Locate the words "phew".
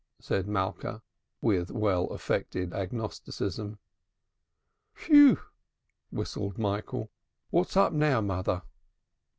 4.95-5.39